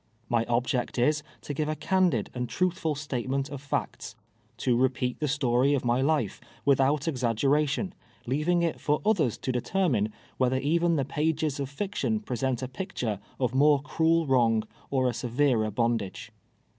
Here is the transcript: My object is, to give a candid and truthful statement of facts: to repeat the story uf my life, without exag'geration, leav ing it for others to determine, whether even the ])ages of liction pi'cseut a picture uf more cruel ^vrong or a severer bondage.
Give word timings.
My 0.29 0.45
object 0.45 0.97
is, 0.97 1.21
to 1.41 1.53
give 1.53 1.69
a 1.69 1.75
candid 1.75 2.31
and 2.33 2.49
truthful 2.49 2.95
statement 2.95 3.49
of 3.51 3.61
facts: 3.61 4.15
to 4.57 4.75
repeat 4.75 5.19
the 5.19 5.27
story 5.27 5.75
uf 5.75 5.85
my 5.85 6.01
life, 6.01 6.41
without 6.65 7.01
exag'geration, 7.01 7.91
leav 8.25 8.47
ing 8.47 8.63
it 8.63 8.79
for 8.79 8.99
others 9.05 9.37
to 9.37 9.51
determine, 9.51 10.11
whether 10.39 10.57
even 10.57 10.95
the 10.95 11.05
])ages 11.15 11.59
of 11.59 11.69
liction 11.69 12.19
pi'cseut 12.23 12.63
a 12.63 12.67
picture 12.67 13.19
uf 13.39 13.53
more 13.53 13.79
cruel 13.79 14.25
^vrong 14.25 14.63
or 14.89 15.07
a 15.07 15.13
severer 15.13 15.69
bondage. 15.69 16.31